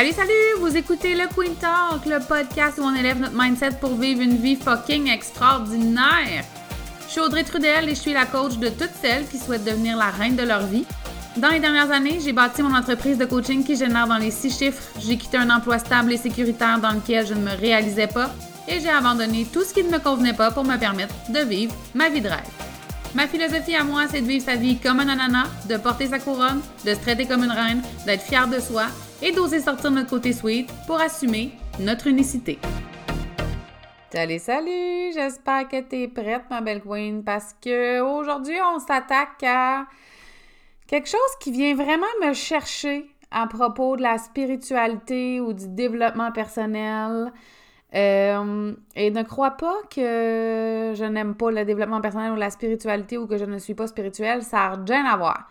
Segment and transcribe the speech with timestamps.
[0.00, 0.60] Salut, salut!
[0.60, 4.38] Vous écoutez le Queen Talk, le podcast où on élève notre mindset pour vivre une
[4.38, 6.42] vie fucking extraordinaire.
[7.06, 9.98] Je suis Audrey Trudel et je suis la coach de toutes celles qui souhaitent devenir
[9.98, 10.86] la reine de leur vie.
[11.36, 14.56] Dans les dernières années, j'ai bâti mon entreprise de coaching qui génère dans les six
[14.58, 14.82] chiffres.
[14.98, 18.30] J'ai quitté un emploi stable et sécuritaire dans lequel je ne me réalisais pas
[18.68, 21.74] et j'ai abandonné tout ce qui ne me convenait pas pour me permettre de vivre
[21.94, 22.40] ma vie de rêve.
[23.14, 26.18] Ma philosophie à moi, c'est de vivre sa vie comme un ananas, de porter sa
[26.18, 28.86] couronne, de se traiter comme une reine, d'être fier de soi
[29.22, 32.58] et d'oser sortir notre côté sweet pour assumer notre unicité.
[34.12, 35.12] Salut, salut!
[35.14, 39.86] J'espère que tu es prête, ma belle queen, parce que aujourd'hui, on s'attaque à
[40.86, 46.32] quelque chose qui vient vraiment me chercher à propos de la spiritualité ou du développement
[46.32, 47.32] personnel.
[47.94, 53.18] Euh, et ne crois pas que je n'aime pas le développement personnel ou la spiritualité
[53.18, 55.48] ou que je ne suis pas spirituelle, ça n'a rien à voir.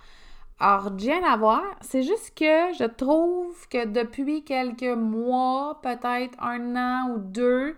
[0.62, 6.76] Alors, rien à voir, c'est juste que je trouve que depuis quelques mois, peut-être un
[6.76, 7.78] an ou deux,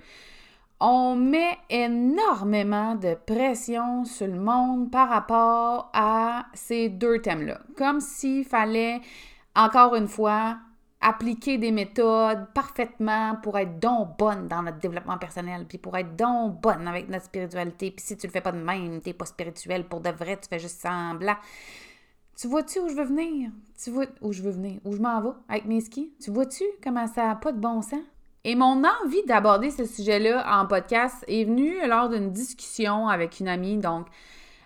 [0.80, 7.60] on met énormément de pression sur le monde par rapport à ces deux thèmes-là.
[7.78, 9.00] Comme s'il fallait,
[9.56, 10.58] encore une fois,
[11.02, 16.16] appliquer des méthodes parfaitement pour être donc bonne dans notre développement personnel, puis pour être
[16.16, 17.92] donc bonne avec notre spiritualité.
[17.92, 20.50] Puis si tu le fais pas de même, t'es pas spirituel pour de vrai, tu
[20.50, 21.38] fais juste semblant.
[22.42, 23.52] Tu vois-tu où je veux venir?
[23.84, 24.80] Tu vois où je veux venir?
[24.84, 25.30] Où je m'en vais?
[25.48, 26.12] Avec mes skis?
[26.20, 28.02] Tu vois-tu comment ça n'a pas de bon sens?
[28.44, 33.48] Et mon envie d'aborder ce sujet-là en podcast est venue lors d'une discussion avec une
[33.48, 34.08] amie, donc,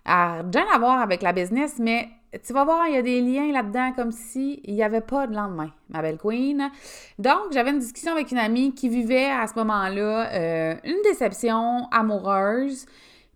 [0.06, 2.08] rien à voir avec la business, mais
[2.48, 5.28] tu vas voir, il y a des liens là-dedans comme si il n'y avait pas
[5.28, 6.72] de lendemain, ma belle queen.
[7.20, 11.90] Donc, j'avais une discussion avec une amie qui vivait à ce moment-là euh, une déception
[11.92, 12.86] amoureuse.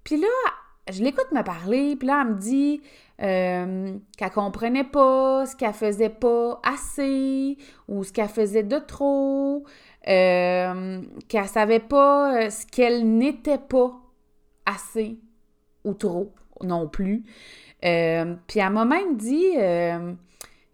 [0.05, 0.27] Puis là,
[0.89, 2.81] je l'écoute me parler, puis là, elle me dit
[3.21, 7.57] euh, qu'elle comprenait pas ce qu'elle faisait pas assez
[7.87, 9.65] ou ce qu'elle faisait de trop,
[10.07, 13.99] euh, qu'elle savait pas euh, ce qu'elle n'était pas
[14.65, 15.19] assez
[15.83, 17.23] ou trop non plus.
[17.83, 19.53] Euh, puis elle m'a même dit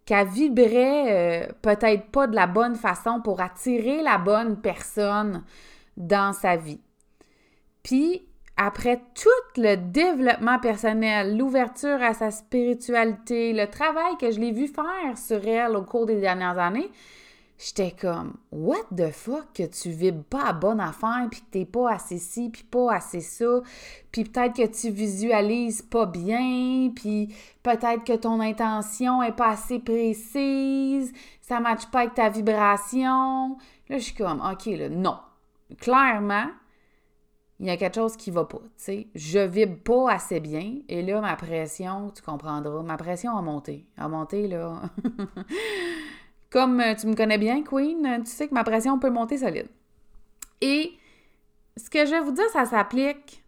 [0.05, 5.43] qu'elle vibrait peut-être pas de la bonne façon pour attirer la bonne personne
[5.97, 6.81] dans sa vie.
[7.81, 14.51] Puis après tout le développement personnel, l'ouverture à sa spiritualité, le travail que je l'ai
[14.51, 16.89] vu faire sur elle au cours des dernières années,
[17.57, 21.65] j'étais comme What the fuck que tu vibres pas à bonne affaire, puis que t'es
[21.65, 23.61] pas assez ci, puis pas assez ça,
[24.13, 29.79] puis peut-être que tu visualises pas bien, puis peut-être que ton intention est pas assez
[29.79, 31.11] précise,
[31.41, 33.57] ça matche pas avec ta vibration.
[33.89, 35.17] Là, je suis comme OK, là, non.
[35.79, 36.47] Clairement,
[37.59, 39.07] il y a quelque chose qui va pas, tu sais.
[39.15, 43.87] Je vibre pas assez bien et là, ma pression, tu comprendras, ma pression a monté.
[43.97, 44.81] A monté, là.
[46.49, 49.69] Comme euh, tu me connais bien, Queen, tu sais que ma pression peut monter solide.
[50.61, 50.93] Et
[51.77, 53.43] ce que je vais vous dire, ça s'applique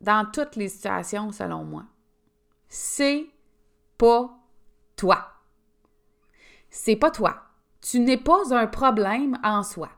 [0.00, 1.84] dans toutes les situations, selon moi.
[2.68, 3.26] C'est
[3.98, 4.36] pas
[4.96, 5.28] toi.
[6.70, 7.36] C'est pas toi.
[7.80, 9.90] Tu n'es pas un problème en soi.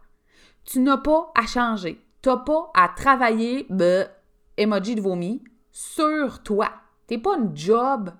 [0.64, 4.08] Tu n'as pas à changer T'as pas à travailler, ben,
[4.56, 6.72] emoji de vomi, sur toi.
[7.06, 8.10] T'es pas une job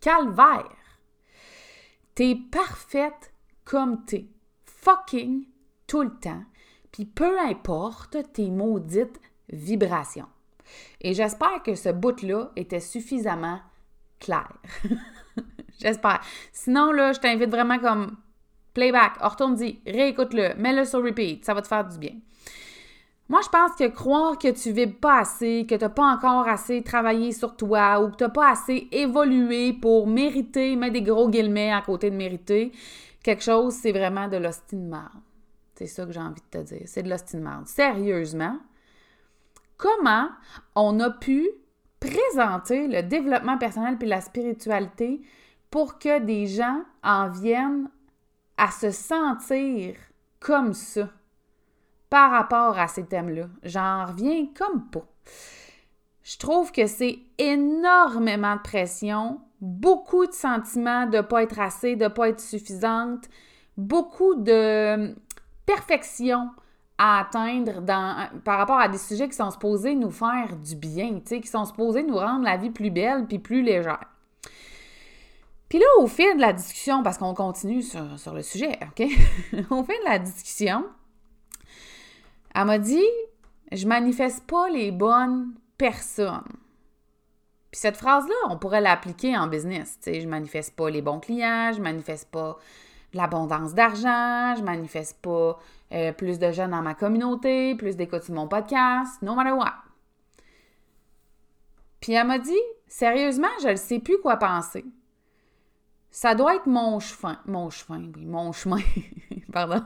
[0.00, 1.00] calvaire.
[2.14, 3.32] T'es parfaite
[3.64, 4.28] comme t'es.
[4.64, 5.44] Fucking
[5.88, 6.44] tout le temps.
[6.92, 10.28] Puis peu importe tes maudites vibrations.
[11.00, 13.58] Et j'espère que ce bout-là était suffisamment
[14.20, 14.52] clair.
[15.80, 16.20] j'espère.
[16.52, 18.18] Sinon, là, je t'invite vraiment comme
[18.72, 22.14] playback, retourne-y, réécoute-le, mets-le sur repeat, ça va te faire du bien.
[23.28, 26.48] Moi, je pense que croire que tu vibres pas assez, que tu n'as pas encore
[26.48, 31.02] assez travaillé sur toi ou que tu n'as pas assez évolué pour mériter, mettre des
[31.02, 32.72] gros guillemets à côté de mériter,
[33.22, 34.78] quelque chose, c'est vraiment de l'hostie
[35.74, 36.82] C'est ça que j'ai envie de te dire.
[36.86, 37.36] C'est de l'hostie
[37.66, 38.56] Sérieusement,
[39.76, 40.30] comment
[40.74, 41.46] on a pu
[42.00, 45.20] présenter le développement personnel puis la spiritualité
[45.70, 47.90] pour que des gens en viennent
[48.56, 49.96] à se sentir
[50.40, 51.10] comme ça?
[52.10, 53.46] Par rapport à ces thèmes-là.
[53.62, 55.04] J'en reviens comme pas.
[56.22, 61.96] Je trouve que c'est énormément de pression, beaucoup de sentiments de ne pas être assez,
[61.96, 63.24] de ne pas être suffisante,
[63.76, 65.14] beaucoup de
[65.64, 66.50] perfection
[66.98, 71.20] à atteindre dans, par rapport à des sujets qui sont supposés nous faire du bien,
[71.20, 74.04] qui sont supposés nous rendre la vie plus belle puis plus légère.
[75.68, 79.00] Puis là, au fil de la discussion, parce qu'on continue sur, sur, le sujet, OK?
[79.70, 80.84] au fil de la discussion,
[82.58, 83.06] elle m'a dit
[83.70, 86.42] Je manifeste pas les bonnes personnes.
[87.70, 89.98] Puis cette phrase-là, on pourrait l'appliquer en business.
[90.02, 92.58] Tu sais, je manifeste pas les bons clients, je manifeste pas
[93.12, 95.58] l'abondance d'argent, je manifeste pas
[95.92, 99.74] euh, plus de jeunes dans ma communauté, plus d'écoute sur mon podcast, no matter what.
[102.00, 104.84] Puis elle m'a dit, sérieusement, je ne sais plus quoi penser.
[106.10, 107.38] Ça doit être mon chemin.
[107.46, 108.80] Mon chemin, oui, mon chemin.
[109.52, 109.84] Pardon.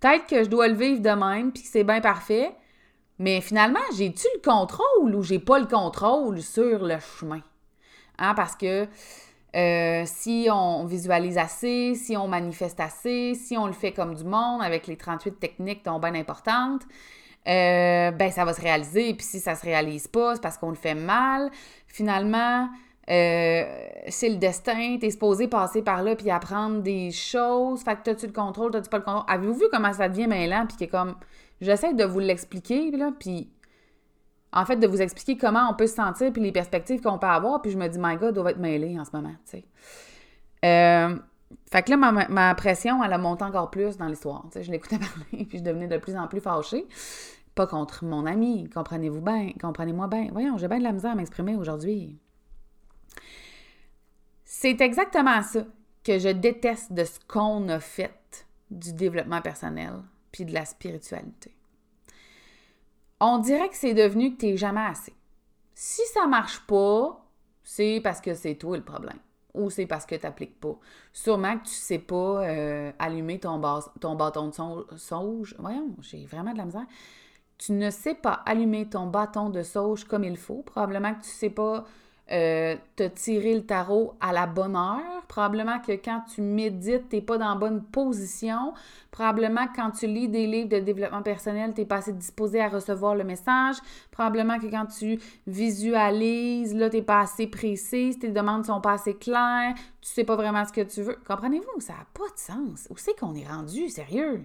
[0.00, 2.54] Peut-être que je dois le vivre de même, puis que c'est bien parfait.
[3.18, 7.40] Mais finalement, j'ai-tu le contrôle ou j'ai pas le contrôle sur le chemin?
[8.18, 8.86] Hein, parce que
[9.56, 14.24] euh, si on visualise assez, si on manifeste assez, si on le fait comme du
[14.24, 16.82] monde avec les 38 techniques dont bien importantes,
[17.48, 19.14] euh, ben ça va se réaliser.
[19.14, 21.50] Puis si ça se réalise pas, c'est parce qu'on le fait mal.
[21.86, 22.68] Finalement,
[23.08, 23.64] euh,
[24.08, 27.82] c'est le destin, t'es supposé passer par là puis apprendre des choses.
[27.82, 29.24] Fait que t'as-tu le contrôle, t'as-tu pas le contrôle?
[29.28, 31.14] Avez-vous vu comment ça devient mêlant puis que comme
[31.60, 33.48] j'essaie de vous l'expliquer là puis
[34.52, 37.28] en fait de vous expliquer comment on peut se sentir puis les perspectives qu'on peut
[37.28, 39.64] avoir puis je me dis my god, doit être mêlé en ce moment, tu sais.
[40.64, 41.16] Euh,
[41.70, 44.42] fait que là, ma, pression, elle a monté encore plus dans l'histoire.
[44.46, 44.98] Tu sais, je l'écoutais
[45.30, 46.86] parler, puis je devenais de plus en plus fâchée.
[47.54, 50.28] Pas contre mon ami, comprenez-vous bien, comprenez-moi bien.
[50.32, 52.18] Voyons, j'ai bien de la misère à m'exprimer aujourd'hui.
[54.48, 55.64] C'est exactement ça
[56.04, 59.94] que je déteste de ce qu'on a fait du développement personnel
[60.30, 61.52] puis de la spiritualité.
[63.18, 65.12] On dirait que c'est devenu que t'es jamais assez.
[65.74, 67.26] Si ça marche pas,
[67.64, 69.18] c'est parce que c'est toi le problème
[69.52, 70.78] ou c'est parce que tu n'appliques pas.
[71.12, 73.60] Sûrement que tu sais pas euh, allumer ton,
[74.00, 75.56] ton bâton de sauge.
[75.58, 76.86] Voyons, j'ai vraiment de la misère.
[77.58, 80.62] Tu ne sais pas allumer ton bâton de sauge comme il faut.
[80.62, 81.84] Probablement que tu sais pas
[82.32, 85.24] euh, te tirer le tarot à la bonne heure.
[85.28, 88.74] Probablement que quand tu médites, tu n'es pas dans la bonne position.
[89.12, 92.60] Probablement que quand tu lis des livres de développement personnel, tu n'es pas assez disposé
[92.60, 93.76] à recevoir le message.
[94.10, 98.94] Probablement que quand tu visualises, là, tu n'es pas assez précis, tes demandes sont pas
[98.94, 101.18] assez claires, tu sais pas vraiment ce que tu veux.
[101.26, 101.80] Comprenez-vous?
[101.80, 102.88] Ça n'a pas de sens.
[102.90, 103.88] Où c'est qu'on est rendu?
[103.88, 104.44] Sérieux?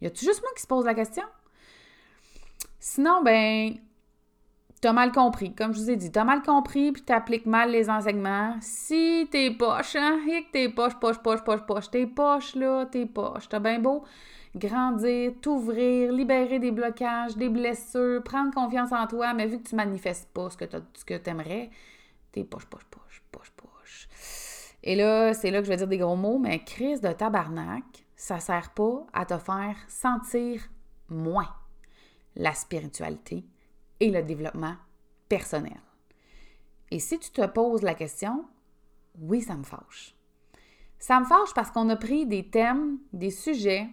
[0.00, 1.24] Y a-tu juste moi qui se pose la question?
[2.78, 3.74] Sinon, ben,
[4.80, 5.54] t'as mal compris.
[5.54, 8.56] Comme je vous ai dit, t'as mal compris puis t'appliques mal les enseignements.
[8.60, 12.86] Si t'es poche, hein, et que t'es poche, poche, poche, poche, poche, t'es poche, là,
[12.86, 13.48] t'es poche.
[13.48, 14.04] T'as bien beau
[14.56, 19.76] grandir, t'ouvrir, libérer des blocages, des blessures, prendre confiance en toi, mais vu que tu
[19.76, 20.64] manifestes pas ce que,
[20.94, 21.70] ce que t'aimerais,
[22.32, 24.08] t'es poche, poche, poche, poche, poche.
[24.82, 27.84] Et là, c'est là que je vais dire des gros mots, mais crise de tabarnak,
[28.16, 30.68] ça sert pas à te faire sentir
[31.08, 31.48] moins
[32.36, 33.44] la spiritualité
[34.00, 34.74] et le développement
[35.28, 35.80] personnel.
[36.90, 38.44] Et si tu te poses la question,
[39.20, 40.14] oui, ça me fâche.
[40.98, 43.88] Ça me fâche parce qu'on a pris des thèmes, des sujets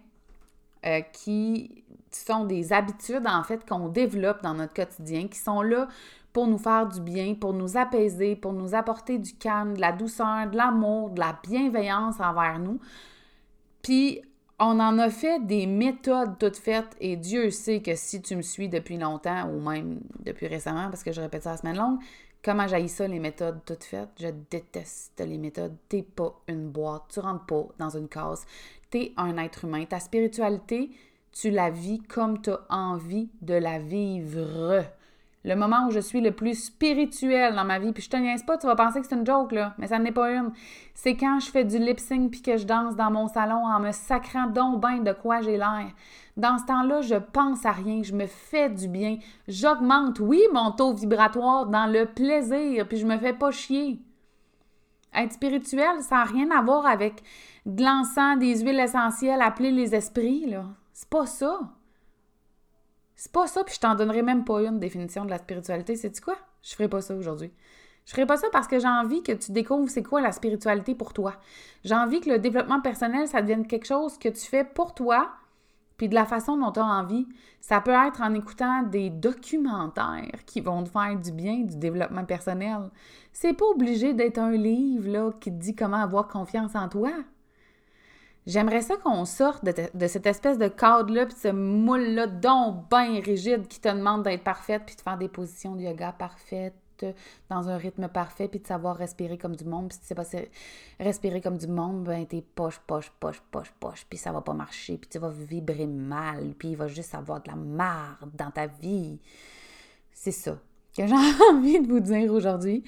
[0.85, 5.87] euh, qui sont des habitudes, en fait, qu'on développe dans notre quotidien, qui sont là
[6.31, 9.91] pour nous faire du bien, pour nous apaiser, pour nous apporter du calme, de la
[9.91, 12.79] douceur, de l'amour, de la bienveillance envers nous.
[13.81, 14.21] Puis
[14.59, 18.41] on en a fait des méthodes toutes faites et Dieu sait que si tu me
[18.41, 21.99] suis depuis longtemps ou même depuis récemment, parce que je répète ça la semaine longue,
[22.43, 24.09] comment j'haïs ça, les méthodes toutes faites?
[24.19, 25.75] Je déteste les méthodes.
[25.89, 28.45] T'es pas une boîte, tu rentres pas dans une case.
[28.89, 29.83] T'es un être humain.
[29.85, 30.91] Ta spiritualité,
[31.33, 34.85] tu la vis comme tu as envie de la vivre
[35.45, 38.43] le moment où je suis le plus spirituel dans ma vie, puis je te niaise
[38.43, 40.51] pas, tu vas penser que c'est une joke, là, mais ça n'est pas une.
[40.95, 43.79] C'est quand je fais du lip sync puis que je danse dans mon salon en
[43.79, 45.91] me sacrant donc de quoi j'ai l'air.
[46.35, 50.71] Dans ce temps-là, je pense à rien, je me fais du bien, j'augmente, oui, mon
[50.71, 53.99] taux vibratoire dans le plaisir, puis je me fais pas chier.
[55.13, 57.21] Être spirituel, ça n'a rien à voir avec
[57.67, 60.65] de l'encens, des huiles essentielles, appeler les esprits, là.
[60.91, 61.59] C'est pas ça.
[63.15, 65.95] C'est pas ça, puis je t'en donnerai même pas une définition de la spiritualité.
[65.95, 66.35] C'est-tu quoi?
[66.61, 67.51] Je ferai pas ça aujourd'hui.
[68.05, 70.93] Je ferai pas ça parce que j'ai envie que tu découvres c'est quoi la spiritualité
[70.93, 71.35] pour toi.
[71.83, 75.29] J'ai envie que le développement personnel, ça devienne quelque chose que tu fais pour toi,
[75.97, 77.27] puis de la façon dont tu as envie.
[77.61, 82.25] Ça peut être en écoutant des documentaires qui vont te faire du bien, du développement
[82.25, 82.91] personnel.
[83.33, 87.11] C'est pas obligé d'être un livre qui te dit comment avoir confiance en toi.
[88.45, 93.19] J'aimerais ça qu'on sorte de, cette espèce de cadre-là, puis de ce moule-là, donc bien
[93.19, 96.75] rigide, qui te demande d'être parfaite, puis de faire des positions de yoga parfaites,
[97.49, 99.89] dans un rythme parfait, puis de savoir respirer comme du monde.
[99.89, 103.73] Puis si tu sais pas respirer comme du monde, ben t'es poche, poche, poche, poche,
[103.79, 107.15] poche, puis ça va pas marcher, puis tu vas vibrer mal, puis il va juste
[107.15, 109.19] avoir de la marde dans ta vie.
[110.13, 110.57] C'est ça
[110.95, 111.13] que j'ai
[111.51, 112.83] envie de vous dire aujourd'hui.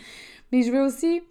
[0.51, 1.21] Mais je veux aussi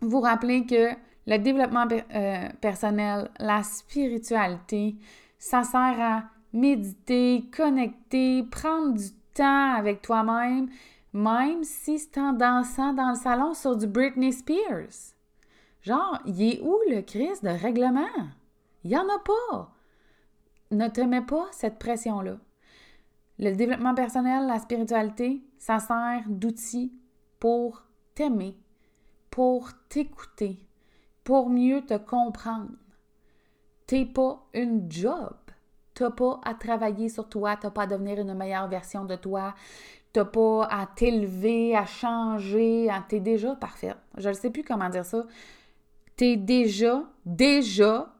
[0.00, 0.90] vous rappeler que
[1.28, 4.96] le développement euh, personnel, la spiritualité,
[5.38, 6.22] ça sert à
[6.54, 10.70] méditer, connecter, prendre du temps avec toi-même,
[11.12, 15.12] même si c'est en dansant dans le salon sur du Britney Spears.
[15.82, 18.08] Genre, il est où le crise de règlement?
[18.84, 19.74] Il n'y en a pas.
[20.70, 22.38] Ne te mets pas cette pression-là.
[23.38, 26.90] Le développement personnel, la spiritualité, ça sert d'outil
[27.38, 27.82] pour
[28.14, 28.56] t'aimer,
[29.30, 30.58] pour t'écouter,
[31.28, 32.70] pour mieux te comprendre.
[33.86, 35.36] T'es pas une job.
[35.92, 39.54] T'as pas à travailler sur toi, t'as pas à devenir une meilleure version de toi,
[40.14, 43.98] t'as pas à t'élever, à changer, t'es déjà parfaite.
[44.16, 45.26] Je ne sais plus comment dire ça.
[46.16, 48.10] T'es déjà, déjà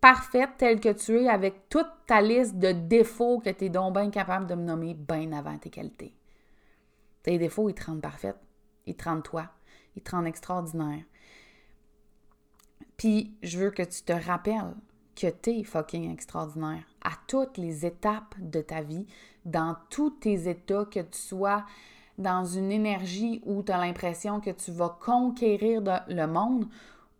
[0.00, 3.92] parfaite telle que tu es avec toute ta liste de défauts que tu es donc
[3.92, 6.14] bien capable de me nommer bien avant tes qualités.
[7.22, 8.38] Tes défauts, ils te rendent parfaite.
[8.86, 9.50] Ils te rendent toi.
[9.96, 11.04] Ils te rendent extraordinaire.
[12.98, 14.74] Puis, je veux que tu te rappelles
[15.14, 19.06] que tu es fucking extraordinaire à toutes les étapes de ta vie,
[19.44, 21.64] dans tous tes états, que tu sois
[22.18, 26.68] dans une énergie où tu as l'impression que tu vas conquérir le monde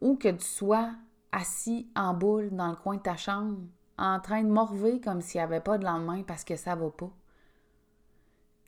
[0.01, 0.91] ou que tu sois
[1.31, 3.59] assis en boule dans le coin de ta chambre,
[3.97, 6.91] en train de morver comme s'il n'y avait pas de lendemain parce que ça va
[6.91, 7.11] pas.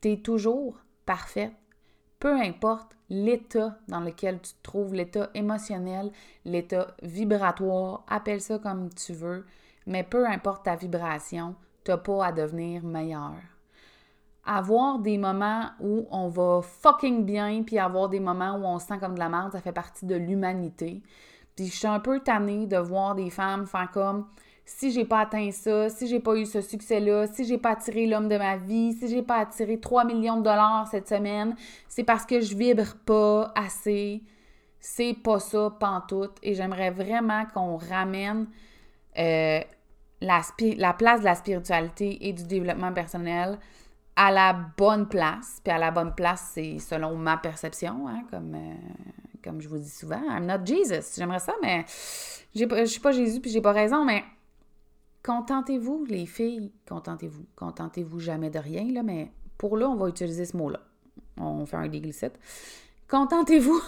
[0.00, 1.52] Tu es toujours parfaite,
[2.20, 6.12] peu importe l'état dans lequel tu te trouves, l'état émotionnel,
[6.44, 9.46] l'état vibratoire, appelle ça comme tu veux,
[9.86, 13.34] mais peu importe ta vibration, tu n'as pas à devenir meilleur.
[14.44, 18.86] Avoir des moments où on va fucking bien, puis avoir des moments où on se
[18.86, 21.02] sent comme de la merde, ça fait partie de l'humanité.
[21.56, 24.26] Puis je suis un peu tannée de voir des femmes faire comme
[24.64, 28.06] si j'ai pas atteint ça, si j'ai pas eu ce succès-là, si j'ai pas attiré
[28.06, 31.54] l'homme de ma vie, si j'ai pas attiré 3 millions de dollars cette semaine,
[31.88, 34.22] c'est parce que je vibre pas assez.
[34.78, 36.38] C'est pas ça, pantoute.
[36.42, 38.46] Et j'aimerais vraiment qu'on ramène
[39.18, 39.60] euh,
[40.20, 40.40] la,
[40.76, 43.58] la, place de la spiritualité et du développement personnel
[44.16, 45.60] à la bonne place.
[45.62, 48.74] Puis à la bonne place, c'est selon ma perception, hein, comme, euh,
[49.42, 50.22] comme je vous dis souvent.
[50.30, 51.16] I'm not Jesus.
[51.16, 51.84] J'aimerais ça, mais
[52.54, 54.24] je suis pas Jésus puis j'ai pas raison, mais
[55.22, 56.72] contentez-vous, les filles.
[56.88, 57.46] Contentez-vous.
[57.56, 60.80] Contentez-vous jamais de rien, mais pour là, on va utiliser ce mot-là.
[61.36, 62.38] On fait un déglicette.
[63.08, 63.80] Contentez-vous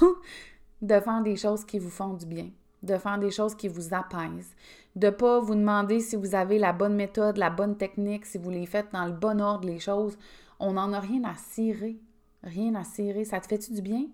[0.82, 2.50] de faire des choses qui vous font du bien,
[2.82, 4.54] de faire des choses qui vous apaisent,
[4.96, 8.50] de pas vous demander si vous avez la bonne méthode, la bonne technique, si vous
[8.50, 10.18] les faites dans le bon ordre, les choses.
[10.58, 11.98] On n'en a rien à cirer.
[12.42, 13.24] Rien à cirer.
[13.24, 14.06] Ça te fait-tu du bien?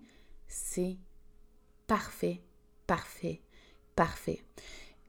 [0.47, 0.97] C'est
[1.87, 2.41] parfait,
[2.87, 3.41] parfait,
[3.95, 4.41] parfait.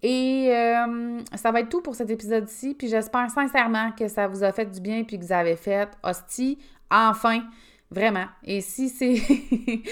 [0.02, 2.74] Et euh, ça va être tout pour cet épisode-ci.
[2.74, 5.88] Puis j'espère sincèrement que ça vous a fait du bien puis que vous avez fait
[6.02, 6.58] hostie,
[6.90, 7.42] enfin,
[7.90, 8.26] vraiment.
[8.44, 9.16] Et si c'est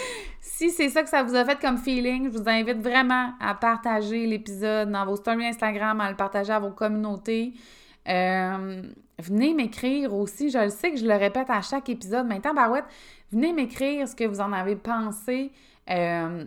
[0.40, 3.54] si c'est ça que ça vous a fait comme feeling, je vous invite vraiment à
[3.54, 7.52] partager l'épisode dans vos stories Instagram, à le partager à vos communautés.
[8.08, 8.82] Euh,
[9.18, 12.86] venez m'écrire aussi, je le sais que je le répète à chaque épisode, mais barouette,
[13.30, 15.52] venez m'écrire ce que vous en avez pensé.
[15.90, 16.44] Euh,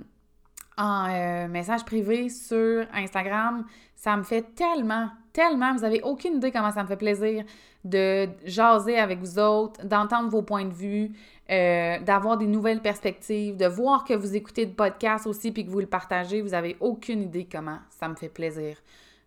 [0.78, 3.66] en euh, message privé sur Instagram.
[3.96, 7.44] Ça me fait tellement, tellement, vous avez aucune idée comment ça me fait plaisir
[7.84, 11.12] de jaser avec vous autres, d'entendre vos points de vue,
[11.50, 15.72] euh, d'avoir des nouvelles perspectives, de voir que vous écoutez le podcast aussi puis que
[15.72, 16.42] vous le partagez.
[16.42, 18.78] Vous avez aucune idée comment ça me fait plaisir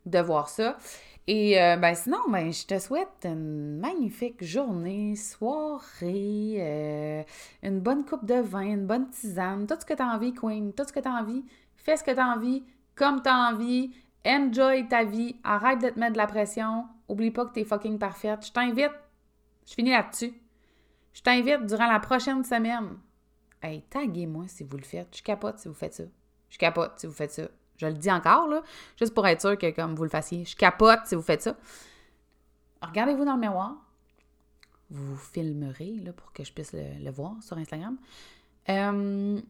[0.07, 0.77] de voir ça.
[1.27, 7.23] Et euh, ben sinon, ben, je te souhaite une magnifique journée, soirée, euh,
[7.63, 10.75] une bonne coupe de vin, une bonne tisane, tout ce que tu as envie, Queen,
[10.75, 11.45] tout ce que tu as envie.
[11.77, 12.63] Fais ce que tu as envie,
[12.95, 13.93] comme tu as envie.
[14.27, 15.37] Enjoy ta vie.
[15.45, 16.85] Arrête de te mettre de la pression.
[17.09, 18.47] Oublie pas que tu es fucking parfaite.
[18.47, 18.93] Je t'invite.
[19.67, 20.33] Je finis là-dessus.
[21.13, 22.99] Je t'invite durant la prochaine semaine.
[23.63, 25.17] Hey, taguez-moi si vous le faites.
[25.17, 26.05] Je capote si vous faites ça.
[26.49, 27.49] Je capote si vous faites ça.
[27.77, 28.63] Je le dis encore, là,
[28.97, 30.45] juste pour être sûr que comme vous le fassiez.
[30.45, 31.57] Je capote si vous faites ça.
[32.83, 33.75] Regardez-vous dans le miroir.
[34.91, 37.97] Vous filmerez là, pour que je puisse le, voir sur Instagram.
[38.69, 39.41] Euh,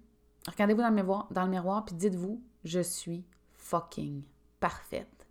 [0.48, 4.22] regardez-vous dans le miroir, dans puis dites-vous, je suis fucking
[4.60, 5.26] parfaite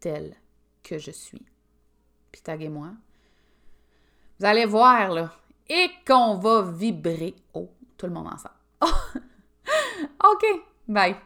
[0.00, 0.34] telle
[0.82, 1.42] que je suis.
[2.30, 2.90] Puis taguez-moi.
[4.38, 5.32] Vous allez voir, là,
[5.68, 7.34] et qu'on va vibrer.
[7.54, 8.54] Oh, tout le monde ensemble.
[10.24, 10.44] OK,
[10.88, 11.16] bye.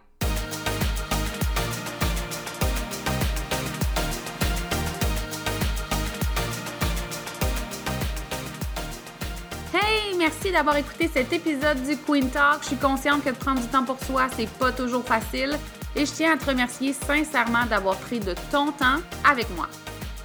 [10.40, 12.58] Merci d'avoir écouté cet épisode du Queen Talk.
[12.62, 15.58] Je suis consciente que de prendre du temps pour soi, c'est pas toujours facile.
[15.96, 19.66] Et je tiens à te remercier sincèrement d'avoir pris de ton temps avec moi.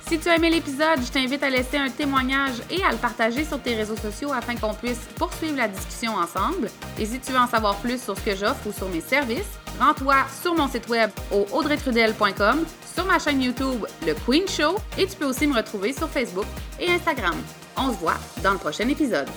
[0.07, 3.43] Si tu as aimé l'épisode, je t'invite à laisser un témoignage et à le partager
[3.43, 6.69] sur tes réseaux sociaux afin qu'on puisse poursuivre la discussion ensemble.
[6.99, 9.57] Et si tu veux en savoir plus sur ce que j'offre ou sur mes services,
[9.79, 15.07] rends-toi sur mon site web au audreytrudel.com, sur ma chaîne YouTube Le Queen Show et
[15.07, 16.45] tu peux aussi me retrouver sur Facebook
[16.79, 17.35] et Instagram.
[17.77, 19.29] On se voit dans le prochain épisode.